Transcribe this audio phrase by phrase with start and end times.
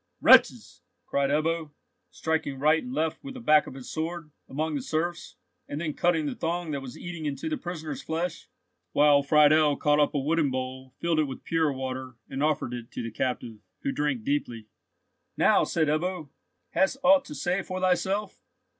[0.19, 1.69] "Wretches!" cried Ebbo,
[2.09, 5.35] striking right and left with the back of his sword, among the serfs,
[5.67, 8.49] and then cutting the thong that was eating into the prisoner's flesh,
[8.93, 12.89] while Friedel caught up a wooden bowl, filled it with pure water, and offered it
[12.93, 14.65] to the captive, who drank deeply.
[15.37, 16.29] "Now," said Ebbo,
[16.71, 18.39] "hast ought to say for thyself?"